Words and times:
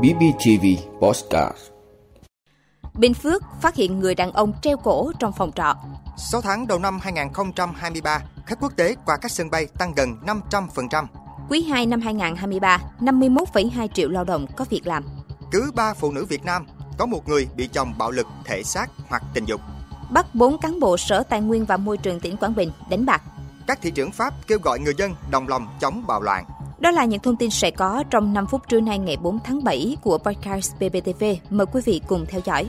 BBTV 0.00 0.66
Postcard 1.00 1.58
Bình 2.94 3.14
Phước 3.14 3.42
phát 3.60 3.74
hiện 3.74 4.00
người 4.00 4.14
đàn 4.14 4.32
ông 4.32 4.52
treo 4.62 4.76
cổ 4.76 5.12
trong 5.18 5.32
phòng 5.32 5.52
trọ. 5.52 5.74
6 6.16 6.40
tháng 6.40 6.66
đầu 6.66 6.78
năm 6.78 6.98
2023, 7.02 8.22
khách 8.46 8.60
quốc 8.60 8.72
tế 8.76 8.94
qua 9.06 9.16
các 9.16 9.30
sân 9.30 9.50
bay 9.50 9.66
tăng 9.78 9.92
gần 9.96 10.16
500%. 10.50 11.06
Quý 11.48 11.62
2 11.62 11.86
năm 11.86 12.00
2023, 12.00 12.78
51,2 13.00 13.88
triệu 13.88 14.08
lao 14.08 14.24
động 14.24 14.46
có 14.56 14.64
việc 14.70 14.86
làm. 14.86 15.04
Cứ 15.50 15.70
3 15.74 15.94
phụ 15.94 16.12
nữ 16.12 16.24
Việt 16.24 16.44
Nam 16.44 16.66
có 16.98 17.06
một 17.06 17.28
người 17.28 17.48
bị 17.56 17.68
chồng 17.72 17.94
bạo 17.98 18.10
lực 18.10 18.26
thể 18.44 18.62
xác 18.62 18.90
hoặc 19.08 19.22
tình 19.34 19.44
dục. 19.44 19.60
Bắt 20.10 20.34
4 20.34 20.58
cán 20.58 20.80
bộ 20.80 20.96
Sở 20.96 21.22
Tài 21.22 21.40
nguyên 21.40 21.64
và 21.64 21.76
Môi 21.76 21.96
trường 21.96 22.20
tỉnh 22.20 22.36
Quảng 22.36 22.54
Bình 22.54 22.70
đánh 22.90 23.06
bạc. 23.06 23.22
Các 23.66 23.78
thị 23.82 23.90
trưởng 23.90 24.12
Pháp 24.12 24.34
kêu 24.46 24.58
gọi 24.62 24.78
người 24.78 24.94
dân 24.98 25.14
đồng 25.30 25.48
lòng 25.48 25.66
chống 25.80 26.04
bạo 26.06 26.22
loạn. 26.22 26.44
Đó 26.80 26.90
là 26.90 27.04
những 27.04 27.20
thông 27.20 27.36
tin 27.36 27.50
sẽ 27.50 27.70
có 27.70 28.04
trong 28.10 28.34
5 28.34 28.46
phút 28.46 28.68
trưa 28.68 28.80
nay 28.80 28.98
ngày 28.98 29.16
4 29.16 29.38
tháng 29.44 29.64
7 29.64 29.96
của 30.02 30.18
podcast 30.18 30.74
BBTV. 30.74 31.24
Mời 31.50 31.66
quý 31.66 31.80
vị 31.84 32.00
cùng 32.06 32.26
theo 32.28 32.40
dõi. 32.44 32.68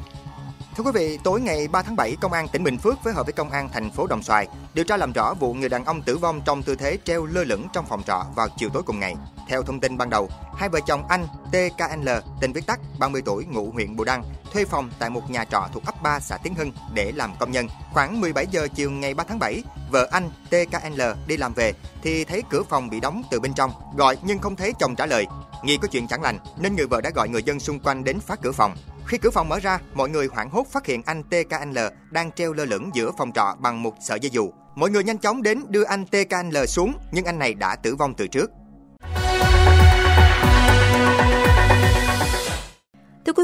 Thưa 0.78 0.84
quý 0.84 0.92
vị, 0.94 1.20
tối 1.24 1.42
ngày 1.42 1.68
3 1.68 1.82
tháng 1.82 1.96
7, 1.96 2.16
Công 2.22 2.34
an 2.34 2.48
tỉnh 2.48 2.64
Bình 2.64 2.78
Phước 2.78 3.04
phối 3.04 3.14
hợp 3.14 3.26
với 3.26 3.34
Công 3.34 3.50
an 3.50 3.70
thành 3.74 3.92
phố 3.92 4.08
Đồng 4.08 4.24
Xoài 4.24 4.48
điều 4.74 4.86
tra 4.86 4.98
làm 4.98 5.12
rõ 5.14 5.34
vụ 5.34 5.54
người 5.54 5.70
đàn 5.70 5.86
ông 5.86 6.02
tử 6.02 6.18
vong 6.18 6.42
trong 6.46 6.64
tư 6.64 6.76
thế 6.76 6.98
treo 7.04 7.26
lơ 7.26 7.44
lửng 7.44 7.68
trong 7.74 7.86
phòng 7.86 8.04
trọ 8.04 8.26
vào 8.36 8.48
chiều 8.58 8.70
tối 8.70 8.84
cùng 8.86 9.00
ngày. 9.00 9.16
Theo 9.48 9.64
thông 9.64 9.80
tin 9.80 9.98
ban 9.98 10.10
đầu, 10.10 10.30
hai 10.58 10.70
vợ 10.70 10.80
chồng 10.88 11.04
anh 11.10 11.28
TKL, 11.52 12.10
tên 12.42 12.54
viết 12.54 12.68
tắt, 12.68 12.80
30 13.00 13.22
tuổi, 13.26 13.46
ngụ 13.46 13.72
huyện 13.72 13.96
Bù 13.96 14.04
Đăng, 14.04 14.24
thuê 14.54 14.66
phòng 14.66 14.90
tại 15.00 15.10
một 15.10 15.30
nhà 15.30 15.46
trọ 15.46 15.68
thuộc 15.74 15.86
ấp 15.86 16.02
3 16.02 16.20
xã 16.20 16.38
Tiến 16.38 16.56
Hưng 16.56 16.72
để 16.94 17.12
làm 17.12 17.34
công 17.40 17.52
nhân. 17.52 17.68
Khoảng 17.94 18.22
17 18.22 18.48
giờ 18.52 18.68
chiều 18.76 18.92
ngày 18.92 19.14
3 19.14 19.24
tháng 19.24 19.40
7, 19.40 19.64
vợ 19.92 20.08
anh 20.12 20.32
TKL 20.50 21.02
đi 21.28 21.38
làm 21.38 21.54
về 21.54 21.74
thì 22.04 22.24
thấy 22.24 22.44
cửa 22.50 22.64
phòng 22.64 22.90
bị 22.90 23.00
đóng 23.00 23.24
từ 23.32 23.40
bên 23.40 23.54
trong, 23.54 23.72
gọi 23.98 24.18
nhưng 24.24 24.40
không 24.40 24.56
thấy 24.56 24.74
chồng 24.80 24.96
trả 24.96 25.06
lời. 25.06 25.26
Nghi 25.64 25.78
có 25.82 25.88
chuyện 25.88 26.08
chẳng 26.08 26.22
lành 26.22 26.40
nên 26.60 26.76
người 26.76 26.88
vợ 26.88 27.02
đã 27.02 27.10
gọi 27.10 27.30
người 27.30 27.44
dân 27.44 27.60
xung 27.60 27.80
quanh 27.80 28.04
đến 28.04 28.20
phá 28.20 28.36
cửa 28.36 28.52
phòng. 28.52 28.76
Khi 29.06 29.18
cửa 29.18 29.30
phòng 29.30 29.50
mở 29.50 29.60
ra, 29.60 29.80
mọi 29.94 30.10
người 30.10 30.28
hoảng 30.32 30.50
hốt 30.50 30.68
phát 30.72 30.86
hiện 30.86 31.02
anh 31.06 31.24
TKL 31.24 31.80
đang 32.10 32.32
treo 32.32 32.54
lơ 32.54 32.66
lửng 32.66 32.90
giữa 32.94 33.12
phòng 33.18 33.32
trọ 33.32 33.56
bằng 33.60 33.84
một 33.84 33.94
sợi 34.02 34.20
dây 34.20 34.30
dù. 34.30 34.52
Mọi 34.76 34.90
người 34.90 35.04
nhanh 35.04 35.18
chóng 35.18 35.42
đến 35.42 35.64
đưa 35.68 35.84
anh 35.84 36.06
TKL 36.06 36.66
xuống, 36.68 36.94
nhưng 37.12 37.26
anh 37.26 37.40
này 37.40 37.54
đã 37.54 37.76
tử 37.76 37.96
vong 37.96 38.14
từ 38.14 38.28
trước. 38.28 38.52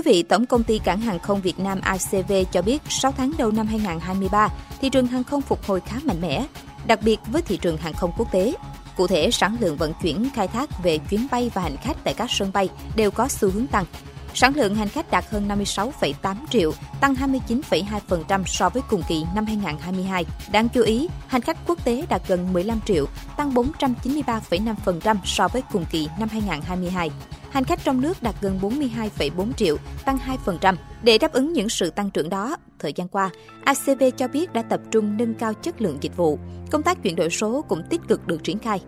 Vị, 0.08 0.24
Tổng 0.24 0.46
công 0.46 0.64
ty 0.64 0.80
Cảng 0.80 1.02
hàng 1.02 1.20
không 1.20 1.42
Việt 1.42 1.60
Nam 1.60 1.82
ACV 1.82 2.34
cho 2.52 2.62
biết 2.62 2.82
6 2.90 3.12
tháng 3.12 3.32
đầu 3.38 3.52
năm 3.52 3.68
2023, 3.68 4.50
thị 4.82 4.90
trường 4.90 5.08
hàng 5.08 5.24
không 5.24 5.42
phục 5.42 5.64
hồi 5.66 5.82
khá 5.82 5.98
mạnh 6.04 6.22
mẽ, 6.22 6.46
đặc 6.88 7.00
biệt 7.04 7.20
với 7.28 7.42
thị 7.42 7.58
trường 7.58 7.78
hàng 7.78 7.94
không 7.94 8.12
quốc 8.18 8.32
tế. 8.32 8.54
Cụ 8.98 9.08
thể, 9.08 9.32
sản 9.32 9.58
lượng 9.60 9.78
vận 9.78 9.94
chuyển 10.02 10.30
khai 10.36 10.48
thác 10.48 10.84
về 10.84 10.98
chuyến 10.98 11.28
bay 11.32 11.52
và 11.54 11.62
hành 11.62 11.78
khách 11.78 11.98
tại 12.04 12.14
các 12.14 12.32
sân 12.32 12.52
bay 12.54 12.70
đều 12.96 13.12
có 13.12 13.28
xu 13.28 13.50
hướng 13.50 13.68
tăng. 13.68 13.86
Sản 14.34 14.56
lượng 14.56 14.76
hành 14.76 14.90
khách 14.90 15.12
đạt 15.12 15.26
hơn 15.30 15.48
56,8 15.48 16.36
triệu, 16.50 16.72
tăng 17.00 17.14
29,2% 17.14 18.44
so 18.46 18.70
với 18.70 18.84
cùng 18.90 19.02
kỳ 19.10 19.26
năm 19.36 19.46
2022. 19.46 20.26
Đáng 20.52 20.70
chú 20.70 20.82
ý, 20.82 21.08
hành 21.28 21.42
khách 21.42 21.58
quốc 21.68 21.86
tế 21.86 22.06
đạt 22.10 22.22
gần 22.28 22.54
15 22.54 22.80
triệu, 22.86 23.06
tăng 23.38 23.54
493,5% 23.54 25.16
so 25.26 25.48
với 25.48 25.62
cùng 25.72 25.86
kỳ 25.92 26.08
năm 26.20 26.30
2022 26.30 27.12
hành 27.58 27.64
khách 27.64 27.84
trong 27.84 28.02
nước 28.02 28.24
đạt 28.24 28.36
gần 28.42 28.60
42,4 28.62 29.54
triệu, 29.54 29.78
tăng 30.06 30.18
2%. 30.46 30.76
Để 31.04 31.18
đáp 31.18 31.34
ứng 31.34 31.54
những 31.54 31.70
sự 31.70 31.90
tăng 31.90 32.12
trưởng 32.12 32.30
đó, 32.30 32.58
thời 32.80 32.94
gian 32.94 33.08
qua, 33.08 33.30
ACV 33.64 34.04
cho 34.18 34.28
biết 34.28 34.54
đã 34.54 34.62
tập 34.62 34.82
trung 34.92 35.18
nâng 35.18 35.34
cao 35.34 35.54
chất 35.54 35.82
lượng 35.82 35.98
dịch 36.02 36.18
vụ. 36.18 36.40
Công 36.72 36.84
tác 36.84 37.04
chuyển 37.04 37.16
đổi 37.16 37.30
số 37.30 37.66
cũng 37.68 37.84
tích 37.90 38.02
cực 38.08 38.28
được 38.28 38.44
triển 38.44 38.60
khai. 38.60 38.82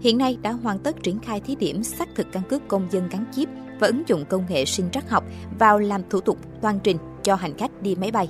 Hiện 0.00 0.18
nay 0.18 0.38
đã 0.42 0.52
hoàn 0.52 0.78
tất 0.78 1.02
triển 1.02 1.18
khai 1.18 1.40
thí 1.40 1.54
điểm 1.56 1.82
xác 1.82 2.08
thực 2.14 2.26
căn 2.32 2.42
cước 2.48 2.68
công 2.68 2.88
dân 2.90 3.08
gắn 3.08 3.24
chip 3.32 3.48
và 3.80 3.86
ứng 3.86 4.02
dụng 4.06 4.24
công 4.24 4.44
nghệ 4.48 4.64
sinh 4.64 4.90
trắc 4.90 5.10
học 5.10 5.24
vào 5.58 5.78
làm 5.78 6.02
thủ 6.10 6.20
tục 6.20 6.38
toàn 6.62 6.78
trình 6.82 6.96
cho 7.22 7.34
hành 7.34 7.58
khách 7.58 7.82
đi 7.82 7.94
máy 7.94 8.10
bay. 8.10 8.28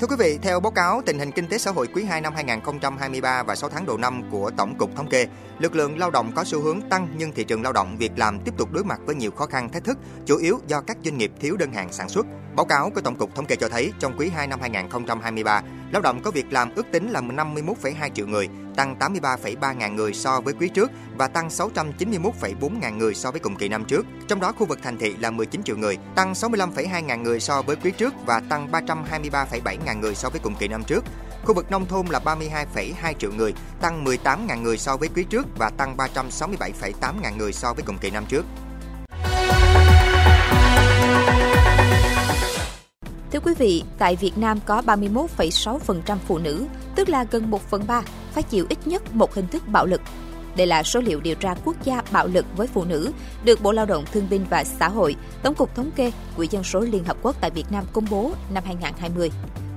Thưa 0.00 0.06
quý 0.06 0.16
vị, 0.18 0.38
theo 0.42 0.60
báo 0.60 0.70
cáo 0.70 1.02
tình 1.06 1.18
hình 1.18 1.32
kinh 1.32 1.48
tế 1.48 1.58
xã 1.58 1.70
hội 1.70 1.86
quý 1.94 2.04
2 2.04 2.20
năm 2.20 2.34
2023 2.34 3.42
và 3.42 3.54
6 3.54 3.70
tháng 3.70 3.86
đầu 3.86 3.96
năm 3.96 4.22
của 4.30 4.50
Tổng 4.56 4.74
cục 4.78 4.96
Thống 4.96 5.08
kê, 5.08 5.26
lực 5.58 5.74
lượng 5.74 5.98
lao 5.98 6.10
động 6.10 6.32
có 6.34 6.44
xu 6.44 6.60
hướng 6.60 6.80
tăng 6.90 7.08
nhưng 7.16 7.32
thị 7.32 7.44
trường 7.44 7.62
lao 7.62 7.72
động 7.72 7.96
việc 7.98 8.12
làm 8.16 8.40
tiếp 8.40 8.54
tục 8.58 8.72
đối 8.72 8.84
mặt 8.84 9.00
với 9.06 9.14
nhiều 9.14 9.30
khó 9.30 9.46
khăn 9.46 9.68
thách 9.68 9.84
thức, 9.84 9.98
chủ 10.26 10.36
yếu 10.36 10.60
do 10.66 10.80
các 10.80 10.96
doanh 11.04 11.18
nghiệp 11.18 11.32
thiếu 11.40 11.56
đơn 11.56 11.72
hàng 11.72 11.92
sản 11.92 12.08
xuất. 12.08 12.26
Báo 12.56 12.66
cáo 12.66 12.90
của 12.90 13.00
Tổng 13.00 13.16
cục 13.16 13.34
Thống 13.34 13.46
kê 13.46 13.56
cho 13.56 13.68
thấy 13.68 13.92
trong 13.98 14.14
quý 14.18 14.28
2 14.34 14.46
năm 14.46 14.60
2023, 14.60 15.62
lao 15.92 16.02
động 16.02 16.20
có 16.22 16.30
việc 16.30 16.52
làm 16.52 16.74
ước 16.74 16.86
tính 16.92 17.10
là 17.10 17.20
51,2 17.20 18.10
triệu 18.14 18.26
người, 18.26 18.48
tăng 18.76 18.96
83,3 18.98 19.74
ngàn 19.74 19.96
người 19.96 20.14
so 20.14 20.40
với 20.40 20.54
quý 20.54 20.68
trước 20.68 20.90
và 21.16 21.28
tăng 21.28 21.48
691,4 21.48 22.78
ngàn 22.80 22.98
người 22.98 23.14
so 23.14 23.30
với 23.30 23.40
cùng 23.40 23.56
kỳ 23.56 23.68
năm 23.68 23.84
trước. 23.84 24.06
Trong 24.28 24.40
đó 24.40 24.52
khu 24.52 24.66
vực 24.66 24.78
thành 24.82 24.98
thị 24.98 25.16
là 25.16 25.30
19 25.30 25.62
triệu 25.62 25.76
người, 25.76 25.98
tăng 26.14 26.32
65,2 26.32 27.04
ngàn 27.04 27.22
người 27.22 27.40
so 27.40 27.62
với 27.62 27.76
quý 27.76 27.90
trước 27.90 28.14
và 28.26 28.40
tăng 28.48 28.68
323,7 28.72 29.76
ngàn 29.84 30.00
người 30.00 30.14
so 30.14 30.28
với 30.28 30.40
cùng 30.44 30.54
kỳ 30.54 30.68
năm 30.68 30.84
trước. 30.84 31.04
Khu 31.44 31.54
vực 31.54 31.70
nông 31.70 31.86
thôn 31.86 32.06
là 32.06 32.20
32,2 32.24 33.12
triệu 33.18 33.32
người, 33.32 33.54
tăng 33.80 34.04
18 34.04 34.46
ngàn 34.46 34.62
người 34.62 34.78
so 34.78 34.96
với 34.96 35.08
quý 35.16 35.24
trước 35.24 35.46
và 35.58 35.70
tăng 35.70 35.96
367,8 35.96 37.20
ngàn 37.22 37.38
người 37.38 37.52
so 37.52 37.72
với 37.72 37.84
cùng 37.86 37.98
kỳ 37.98 38.10
năm 38.10 38.24
trước. 38.28 38.44
Thưa 43.44 43.50
quý 43.50 43.54
vị, 43.58 43.82
tại 43.98 44.16
Việt 44.16 44.38
Nam 44.38 44.58
có 44.66 44.82
31,6% 44.86 46.16
phụ 46.26 46.38
nữ, 46.38 46.66
tức 46.94 47.08
là 47.08 47.24
gần 47.30 47.50
1 47.50 47.70
phần 47.70 47.84
3, 47.86 48.02
phải 48.32 48.42
chịu 48.42 48.66
ít 48.68 48.78
nhất 48.84 49.14
một 49.14 49.34
hình 49.34 49.46
thức 49.48 49.62
bạo 49.68 49.86
lực. 49.86 50.00
Đây 50.56 50.66
là 50.66 50.82
số 50.82 51.00
liệu 51.00 51.20
điều 51.20 51.34
tra 51.34 51.54
quốc 51.64 51.76
gia 51.84 52.02
bạo 52.12 52.26
lực 52.26 52.46
với 52.56 52.66
phụ 52.66 52.84
nữ 52.84 53.10
được 53.44 53.62
Bộ 53.62 53.72
Lao 53.72 53.86
động 53.86 54.04
Thương 54.12 54.26
binh 54.30 54.44
và 54.50 54.64
Xã 54.64 54.88
hội, 54.88 55.16
Tổng 55.42 55.54
cục 55.54 55.74
Thống 55.74 55.90
kê, 55.96 56.12
Quỹ 56.36 56.48
dân 56.50 56.64
số 56.64 56.80
Liên 56.80 57.04
Hợp 57.04 57.16
Quốc 57.22 57.36
tại 57.40 57.50
Việt 57.50 57.64
Nam 57.70 57.84
công 57.92 58.04
bố 58.10 58.32
năm 58.54 58.64
2020. 58.66 59.30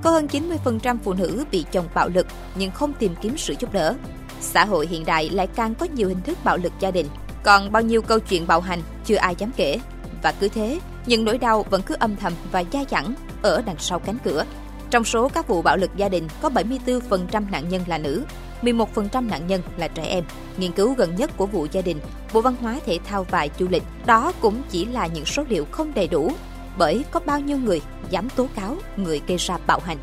Có 0.03 0.11
hơn 0.11 0.27
90% 0.27 0.97
phụ 1.03 1.13
nữ 1.13 1.45
bị 1.51 1.65
chồng 1.71 1.85
bạo 1.93 2.09
lực 2.09 2.27
nhưng 2.55 2.71
không 2.71 2.93
tìm 2.93 3.15
kiếm 3.21 3.37
sự 3.37 3.55
giúp 3.59 3.73
đỡ. 3.73 3.95
Xã 4.41 4.65
hội 4.65 4.87
hiện 4.87 5.05
đại 5.05 5.29
lại 5.29 5.47
càng 5.47 5.75
có 5.75 5.85
nhiều 5.85 6.07
hình 6.07 6.21
thức 6.21 6.37
bạo 6.43 6.57
lực 6.57 6.73
gia 6.79 6.91
đình. 6.91 7.07
Còn 7.43 7.71
bao 7.71 7.81
nhiêu 7.81 8.01
câu 8.01 8.19
chuyện 8.19 8.47
bạo 8.47 8.61
hành 8.61 8.81
chưa 9.05 9.15
ai 9.15 9.35
dám 9.35 9.51
kể. 9.55 9.79
Và 10.23 10.31
cứ 10.31 10.47
thế, 10.47 10.79
những 11.05 11.25
nỗi 11.25 11.37
đau 11.37 11.65
vẫn 11.69 11.81
cứ 11.81 11.95
âm 11.99 12.15
thầm 12.15 12.33
và 12.51 12.63
dai 12.73 12.85
dẳng 12.89 13.13
ở 13.43 13.61
đằng 13.65 13.79
sau 13.79 13.99
cánh 13.99 14.17
cửa. 14.23 14.45
Trong 14.89 15.03
số 15.03 15.29
các 15.29 15.47
vụ 15.47 15.61
bạo 15.61 15.77
lực 15.77 15.91
gia 15.95 16.09
đình 16.09 16.27
có 16.41 16.49
74% 16.49 17.49
nạn 17.51 17.69
nhân 17.69 17.81
là 17.87 17.97
nữ, 17.97 18.23
11% 18.61 19.27
nạn 19.27 19.47
nhân 19.47 19.61
là 19.77 19.87
trẻ 19.87 20.03
em. 20.03 20.23
Nghiên 20.57 20.71
cứu 20.71 20.93
gần 20.93 21.15
nhất 21.15 21.31
của 21.37 21.45
vụ 21.45 21.67
gia 21.71 21.81
đình, 21.81 21.99
Bộ 22.33 22.41
Văn 22.41 22.55
hóa 22.61 22.79
Thể 22.85 22.99
thao 23.05 23.23
và 23.23 23.47
Du 23.59 23.67
lịch, 23.67 23.83
đó 24.05 24.31
cũng 24.41 24.61
chỉ 24.69 24.85
là 24.85 25.07
những 25.07 25.25
số 25.25 25.43
liệu 25.49 25.65
không 25.71 25.93
đầy 25.93 26.07
đủ, 26.07 26.31
bởi 26.77 27.05
có 27.11 27.19
bao 27.25 27.39
nhiêu 27.39 27.57
người 27.57 27.81
dám 28.09 28.29
tố 28.35 28.47
cáo 28.55 28.75
người 28.97 29.21
gây 29.27 29.37
ra 29.37 29.57
bạo 29.67 29.79
hành. 29.79 29.97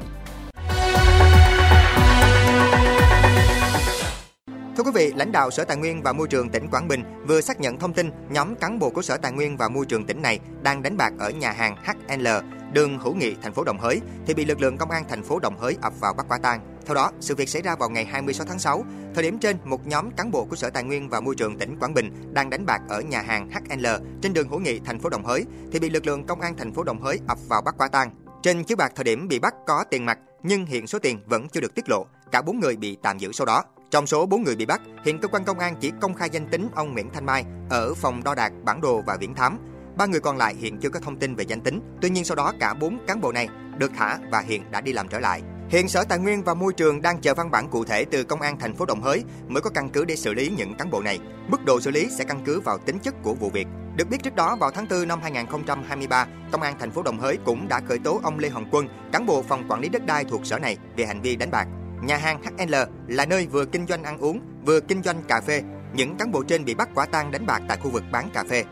Thưa 4.77 4.85
quý 4.85 4.91
vị, 4.95 5.13
lãnh 5.17 5.33
đạo 5.33 5.51
Sở 5.51 5.65
Tài 5.65 5.77
nguyên 5.77 6.03
và 6.03 6.13
Môi 6.13 6.29
trường 6.29 6.49
tỉnh 6.49 6.69
Quảng 6.71 6.89
Bình 6.89 7.03
vừa 7.27 7.41
xác 7.41 7.61
nhận 7.61 7.79
thông 7.79 7.93
tin 7.93 8.11
nhóm 8.31 8.55
cán 8.55 8.79
bộ 8.79 8.91
của 8.91 9.03
Sở 9.03 9.17
Tài 9.17 9.33
nguyên 9.33 9.57
và 9.57 9.69
Môi 9.69 9.87
trường 9.87 10.05
tỉnh 10.05 10.23
này 10.23 10.39
đang 10.63 10.83
đánh 10.83 10.97
bạc 10.97 11.13
ở 11.19 11.31
nhà 11.31 11.53
hàng 11.53 11.77
HL, 11.85 12.27
đường 12.73 12.99
Hữu 12.99 13.15
Nghị, 13.15 13.35
thành 13.43 13.53
phố 13.53 13.65
Đồng 13.65 13.79
Hới 13.79 14.01
thì 14.27 14.35
bị 14.35 14.45
lực 14.45 14.61
lượng 14.61 14.77
công 14.79 14.91
an 14.91 15.05
thành 15.09 15.23
phố 15.23 15.39
Đồng 15.39 15.59
Hới 15.59 15.77
ập 15.83 15.93
vào 16.01 16.15
bắt 16.15 16.27
quả 16.29 16.39
tang. 16.39 16.61
Theo 16.87 16.95
đó, 16.95 17.11
sự 17.21 17.35
việc 17.35 17.49
xảy 17.49 17.63
ra 17.63 17.77
vào 17.77 17.91
ngày 17.91 18.05
26 18.05 18.47
tháng 18.47 18.59
6. 18.59 18.85
Thời 19.15 19.23
điểm 19.23 19.39
trên, 19.39 19.57
một 19.65 19.87
nhóm 19.87 20.11
cán 20.11 20.31
bộ 20.31 20.45
của 20.45 20.57
Sở 20.57 20.71
Tài 20.71 20.85
nguyên 20.85 21.09
và 21.09 21.21
Môi 21.21 21.35
trường 21.35 21.59
tỉnh 21.59 21.79
Quảng 21.79 21.95
Bình 21.95 22.33
đang 22.33 22.51
đánh 22.51 22.67
bạc 22.67 22.81
ở 22.89 23.01
nhà 23.01 23.23
hàng 23.23 23.51
HL 23.51 23.87
trên 24.23 24.33
đường 24.33 24.49
Hữu 24.49 24.61
Nghị, 24.61 24.81
thành 24.85 25.01
phố 25.01 25.09
Đồng 25.09 25.25
Hới 25.25 25.45
thì 25.73 25.79
bị 25.79 25.91
lực 25.91 26.07
lượng 26.07 26.27
công 26.27 26.41
an 26.41 26.55
thành 26.57 26.73
phố 26.73 26.83
Đồng 26.83 27.03
Hới 27.03 27.19
ập 27.29 27.39
vào 27.49 27.63
bắt 27.63 27.75
quả 27.79 27.89
tang. 27.89 28.11
Trên 28.43 28.65
chiếu 28.65 28.77
bạc 28.77 28.93
thời 28.95 29.05
điểm 29.05 29.29
bị 29.29 29.39
bắt 29.39 29.55
có 29.67 29.85
tiền 29.91 30.07
mặt, 30.07 30.19
nhưng 30.43 30.67
hiện 30.67 30.87
số 30.87 30.99
tiền 30.99 31.21
vẫn 31.27 31.49
chưa 31.49 31.61
được 31.61 31.75
tiết 31.75 31.89
lộ. 31.89 32.07
Cả 32.33 32.43
bốn 32.43 32.61
người 32.61 32.77
bị 32.77 32.97
tạm 33.03 33.19
giữ 33.19 33.33
sau 33.33 33.47
đó. 33.47 33.65
Trong 33.91 34.07
số 34.07 34.27
4 34.27 34.43
người 34.43 34.57
bị 34.57 34.67
bắt, 34.67 34.81
hiện 35.05 35.19
cơ 35.19 35.29
quan 35.29 35.45
công 35.45 35.59
an 35.59 35.77
chỉ 35.81 35.93
công 36.01 36.15
khai 36.15 36.31
danh 36.33 36.47
tính 36.47 36.69
ông 36.75 36.93
Nguyễn 36.93 37.11
Thanh 37.11 37.27
Mai 37.27 37.45
ở 37.71 37.95
phòng 37.95 38.25
đo 38.25 38.35
đạc, 38.35 38.53
bản 38.65 38.81
đồ 38.81 39.03
và 39.07 39.17
viễn 39.17 39.35
thám. 39.35 39.59
Ba 40.01 40.07
người 40.07 40.21
còn 40.21 40.37
lại 40.37 40.55
hiện 40.55 40.79
chưa 40.79 40.89
có 40.89 41.01
thông 41.01 41.17
tin 41.17 41.35
về 41.35 41.45
danh 41.49 41.61
tính. 41.61 41.81
Tuy 42.01 42.11
nhiên 42.11 42.25
sau 42.25 42.37
đó 42.37 42.53
cả 42.61 42.75
bốn 42.75 42.99
cán 43.07 43.21
bộ 43.21 43.33
này 43.33 43.49
được 43.79 43.91
thả 43.97 44.19
và 44.31 44.41
hiện 44.41 44.63
đã 44.71 44.81
đi 44.81 44.93
làm 44.93 45.09
trở 45.09 45.19
lại. 45.19 45.43
Hiện 45.69 45.89
Sở 45.89 46.05
Tài 46.05 46.19
nguyên 46.19 46.43
và 46.43 46.55
Môi 46.55 46.73
trường 46.73 47.03
đang 47.03 47.21
chờ 47.21 47.35
văn 47.35 47.51
bản 47.51 47.69
cụ 47.69 47.85
thể 47.85 48.05
từ 48.05 48.25
Công 48.25 48.41
an 48.41 48.59
thành 48.59 48.75
phố 48.75 48.85
Đồng 48.85 49.03
Hới 49.03 49.25
mới 49.49 49.61
có 49.63 49.71
căn 49.71 49.91
cứ 49.91 50.05
để 50.05 50.17
xử 50.17 50.35
lý 50.35 50.53
những 50.57 50.75
cán 50.75 50.91
bộ 50.91 51.03
này. 51.03 51.19
Mức 51.49 51.65
độ 51.65 51.81
xử 51.81 51.91
lý 51.91 52.09
sẽ 52.19 52.25
căn 52.25 52.43
cứ 52.45 52.61
vào 52.61 52.79
tính 52.79 52.99
chất 52.99 53.15
của 53.23 53.35
vụ 53.35 53.51
việc. 53.51 53.67
Được 53.97 54.09
biết 54.11 54.23
trước 54.23 54.35
đó 54.35 54.57
vào 54.57 54.71
tháng 54.71 54.87
4 54.91 55.09
năm 55.09 55.21
2023, 55.23 56.27
Công 56.53 56.63
an 56.63 56.75
thành 56.79 56.91
phố 56.91 57.03
Đồng 57.03 57.21
Hới 57.21 57.39
cũng 57.45 57.69
đã 57.69 57.81
khởi 57.89 57.99
tố 57.99 58.21
ông 58.23 58.39
Lê 58.39 58.49
Hồng 58.49 58.69
Quân, 58.71 58.89
cán 59.13 59.27
bộ 59.27 59.43
phòng 59.43 59.65
quản 59.69 59.81
lý 59.81 59.89
đất 59.89 60.07
đai 60.07 60.25
thuộc 60.25 60.47
sở 60.47 60.59
này 60.59 60.77
về 60.97 61.07
hành 61.07 61.21
vi 61.21 61.37
đánh 61.37 61.51
bạc. 61.51 61.67
Nhà 62.03 62.17
hàng 62.17 62.43
HL 62.43 62.75
là 63.09 63.27
nơi 63.27 63.47
vừa 63.47 63.65
kinh 63.65 63.87
doanh 63.87 64.03
ăn 64.03 64.19
uống, 64.19 64.41
vừa 64.67 64.81
kinh 64.81 65.03
doanh 65.03 65.23
cà 65.29 65.41
phê. 65.41 65.63
Những 65.95 66.17
cán 66.17 66.33
bộ 66.33 66.43
trên 66.43 66.65
bị 66.65 66.75
bắt 66.75 66.89
quả 66.95 67.07
tang 67.07 67.31
đánh 67.31 67.47
bạc 67.47 67.63
tại 67.69 67.79
khu 67.83 67.91
vực 67.91 68.05
bán 68.13 68.31
cà 68.35 68.45
phê. 68.45 68.65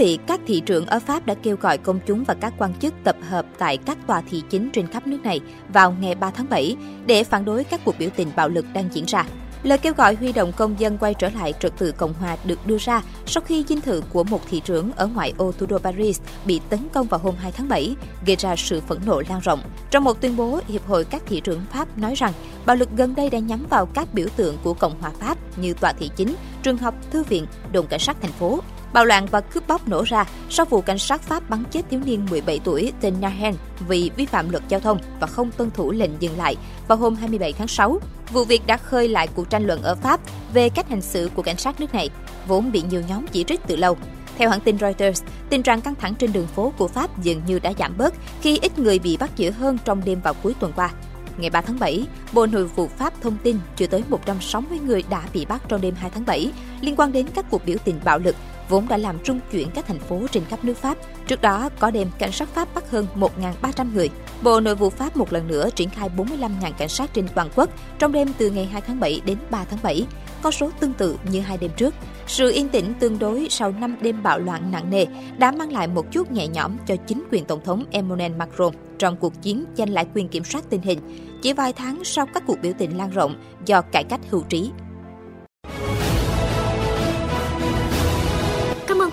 Vị, 0.00 0.18
các 0.26 0.40
thị 0.46 0.62
trưởng 0.66 0.86
ở 0.86 1.00
Pháp 1.00 1.26
đã 1.26 1.34
kêu 1.34 1.56
gọi 1.56 1.78
công 1.78 2.00
chúng 2.06 2.24
và 2.24 2.34
các 2.34 2.52
quan 2.58 2.74
chức 2.74 2.94
tập 3.04 3.16
hợp 3.28 3.46
tại 3.58 3.76
các 3.76 3.98
tòa 4.06 4.22
thị 4.30 4.42
chính 4.50 4.70
trên 4.72 4.86
khắp 4.86 5.06
nước 5.06 5.18
này 5.24 5.40
vào 5.68 5.94
ngày 6.00 6.14
3 6.14 6.30
tháng 6.30 6.46
7 6.50 6.76
để 7.06 7.24
phản 7.24 7.44
đối 7.44 7.64
các 7.64 7.80
cuộc 7.84 7.98
biểu 7.98 8.10
tình 8.16 8.28
bạo 8.36 8.48
lực 8.48 8.66
đang 8.74 8.88
diễn 8.92 9.04
ra. 9.04 9.24
Lời 9.62 9.78
kêu 9.78 9.92
gọi 9.96 10.14
huy 10.14 10.32
động 10.32 10.52
công 10.56 10.80
dân 10.80 10.98
quay 10.98 11.14
trở 11.14 11.28
lại 11.28 11.52
trật 11.60 11.72
tự 11.78 11.92
Cộng 11.92 12.12
hòa 12.12 12.36
được 12.44 12.66
đưa 12.66 12.78
ra 12.78 13.02
sau 13.26 13.42
khi 13.46 13.64
dinh 13.68 13.80
thự 13.80 14.02
của 14.12 14.24
một 14.24 14.40
thị 14.50 14.60
trưởng 14.64 14.92
ở 14.96 15.06
ngoại 15.06 15.32
ô 15.36 15.52
thủ 15.52 15.66
đô 15.66 15.78
Paris 15.78 16.20
bị 16.44 16.60
tấn 16.68 16.88
công 16.92 17.06
vào 17.06 17.20
hôm 17.20 17.34
2 17.36 17.52
tháng 17.52 17.68
7, 17.68 17.96
gây 18.26 18.36
ra 18.36 18.56
sự 18.56 18.80
phẫn 18.80 18.98
nộ 19.06 19.22
lan 19.28 19.40
rộng. 19.40 19.60
Trong 19.90 20.04
một 20.04 20.20
tuyên 20.20 20.36
bố, 20.36 20.60
Hiệp 20.68 20.86
hội 20.86 21.04
các 21.04 21.22
thị 21.26 21.40
trưởng 21.40 21.60
Pháp 21.72 21.98
nói 21.98 22.14
rằng 22.14 22.32
bạo 22.66 22.76
lực 22.76 22.88
gần 22.96 23.14
đây 23.14 23.30
đã 23.30 23.38
nhắm 23.38 23.66
vào 23.70 23.86
các 23.86 24.14
biểu 24.14 24.28
tượng 24.36 24.56
của 24.64 24.74
Cộng 24.74 25.00
hòa 25.00 25.10
Pháp 25.20 25.58
như 25.58 25.74
tòa 25.74 25.92
thị 25.92 26.10
chính, 26.16 26.34
trường 26.62 26.78
học, 26.78 26.94
thư 27.10 27.22
viện, 27.22 27.46
đồn 27.72 27.86
cảnh 27.86 28.00
sát 28.00 28.16
thành 28.22 28.32
phố. 28.32 28.60
Bạo 28.92 29.04
loạn 29.04 29.26
và 29.30 29.40
cướp 29.40 29.68
bóc 29.68 29.88
nổ 29.88 30.02
ra 30.06 30.24
sau 30.50 30.66
vụ 30.66 30.80
cảnh 30.80 30.98
sát 30.98 31.22
Pháp 31.22 31.50
bắn 31.50 31.64
chết 31.70 31.82
thiếu 31.90 32.00
niên 32.04 32.26
17 32.30 32.60
tuổi 32.64 32.92
tên 33.00 33.14
Nahen 33.20 33.54
vì 33.88 34.10
vi 34.16 34.26
phạm 34.26 34.50
luật 34.50 34.62
giao 34.68 34.80
thông 34.80 34.98
và 35.20 35.26
không 35.26 35.50
tuân 35.50 35.70
thủ 35.70 35.90
lệnh 35.90 36.10
dừng 36.20 36.38
lại 36.38 36.56
vào 36.88 36.98
hôm 36.98 37.14
27 37.14 37.52
tháng 37.52 37.68
6. 37.68 38.00
Vụ 38.32 38.44
việc 38.44 38.66
đã 38.66 38.76
khơi 38.76 39.08
lại 39.08 39.28
cuộc 39.34 39.50
tranh 39.50 39.66
luận 39.66 39.82
ở 39.82 39.94
Pháp 39.94 40.20
về 40.54 40.68
cách 40.68 40.88
hành 40.88 41.02
xử 41.02 41.30
của 41.34 41.42
cảnh 41.42 41.56
sát 41.56 41.80
nước 41.80 41.94
này, 41.94 42.10
vốn 42.46 42.72
bị 42.72 42.82
nhiều 42.90 43.02
nhóm 43.08 43.26
chỉ 43.26 43.44
trích 43.44 43.60
từ 43.66 43.76
lâu. 43.76 43.96
Theo 44.38 44.50
hãng 44.50 44.60
tin 44.60 44.78
Reuters, 44.78 45.22
tình 45.50 45.62
trạng 45.62 45.80
căng 45.80 45.94
thẳng 45.94 46.14
trên 46.14 46.32
đường 46.32 46.46
phố 46.46 46.72
của 46.78 46.88
Pháp 46.88 47.22
dường 47.22 47.42
như 47.46 47.58
đã 47.58 47.72
giảm 47.78 47.98
bớt 47.98 48.14
khi 48.40 48.58
ít 48.62 48.78
người 48.78 48.98
bị 48.98 49.16
bắt 49.16 49.30
giữ 49.36 49.50
hơn 49.50 49.78
trong 49.84 50.02
đêm 50.04 50.20
vào 50.20 50.34
cuối 50.42 50.54
tuần 50.60 50.72
qua. 50.76 50.90
Ngày 51.38 51.50
3 51.50 51.60
tháng 51.60 51.78
7, 51.78 52.06
Bộ 52.32 52.46
Nội 52.46 52.64
vụ 52.64 52.88
Pháp 52.98 53.22
thông 53.22 53.36
tin 53.42 53.58
chưa 53.76 53.86
tới 53.86 54.02
160 54.08 54.78
người 54.78 55.04
đã 55.10 55.22
bị 55.32 55.44
bắt 55.44 55.62
trong 55.68 55.80
đêm 55.80 55.94
2 55.94 56.10
tháng 56.10 56.26
7 56.26 56.52
liên 56.80 56.96
quan 56.96 57.12
đến 57.12 57.26
các 57.34 57.44
cuộc 57.50 57.64
biểu 57.66 57.76
tình 57.84 58.00
bạo 58.04 58.18
lực 58.18 58.36
vốn 58.70 58.88
đã 58.88 58.96
làm 58.96 59.18
trung 59.24 59.40
chuyển 59.50 59.70
các 59.74 59.86
thành 59.86 59.98
phố 59.98 60.26
trên 60.32 60.44
khắp 60.44 60.64
nước 60.64 60.76
Pháp. 60.76 60.98
Trước 61.26 61.40
đó, 61.40 61.68
có 61.78 61.90
đêm 61.90 62.08
cảnh 62.18 62.32
sát 62.32 62.48
Pháp 62.48 62.74
bắt 62.74 62.90
hơn 62.90 63.06
1.300 63.16 63.94
người. 63.94 64.10
Bộ 64.42 64.60
Nội 64.60 64.74
vụ 64.74 64.90
Pháp 64.90 65.16
một 65.16 65.32
lần 65.32 65.48
nữa 65.48 65.68
triển 65.74 65.90
khai 65.90 66.08
45.000 66.16 66.72
cảnh 66.78 66.88
sát 66.88 67.14
trên 67.14 67.28
toàn 67.34 67.48
quốc 67.56 67.70
trong 67.98 68.12
đêm 68.12 68.32
từ 68.38 68.50
ngày 68.50 68.64
2 68.66 68.80
tháng 68.80 69.00
7 69.00 69.20
đến 69.24 69.38
3 69.50 69.64
tháng 69.64 69.78
7, 69.82 70.06
con 70.42 70.52
số 70.52 70.70
tương 70.80 70.92
tự 70.92 71.16
như 71.30 71.40
hai 71.40 71.56
đêm 71.58 71.70
trước. 71.76 71.94
Sự 72.26 72.52
yên 72.52 72.68
tĩnh 72.68 72.94
tương 73.00 73.18
đối 73.18 73.46
sau 73.50 73.72
5 73.72 73.96
đêm 74.00 74.22
bạo 74.22 74.38
loạn 74.38 74.70
nặng 74.70 74.90
nề 74.90 75.06
đã 75.38 75.52
mang 75.52 75.72
lại 75.72 75.88
một 75.88 76.12
chút 76.12 76.32
nhẹ 76.32 76.48
nhõm 76.48 76.76
cho 76.86 76.96
chính 77.06 77.22
quyền 77.30 77.44
Tổng 77.44 77.64
thống 77.64 77.84
Emmanuel 77.90 78.32
Macron 78.32 78.74
trong 78.98 79.16
cuộc 79.16 79.42
chiến 79.42 79.64
giành 79.74 79.90
lại 79.90 80.06
quyền 80.14 80.28
kiểm 80.28 80.44
soát 80.44 80.64
tình 80.70 80.82
hình, 80.82 80.98
chỉ 81.42 81.52
vài 81.52 81.72
tháng 81.72 82.04
sau 82.04 82.26
các 82.34 82.42
cuộc 82.46 82.56
biểu 82.62 82.72
tình 82.78 82.98
lan 82.98 83.10
rộng 83.10 83.34
do 83.66 83.82
cải 83.82 84.04
cách 84.04 84.20
hữu 84.30 84.42
trí. 84.42 84.70